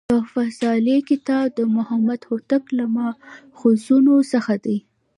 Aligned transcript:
"تحفه 0.11 0.43
صالح 0.59 0.97
کتاب" 1.09 1.45
د 1.57 1.59
محمد 1.75 2.19
هوتک 2.29 2.63
له 2.77 2.85
ماخذونو 2.95 4.15
څخه 4.31 4.53
دﺉ. 4.65 4.77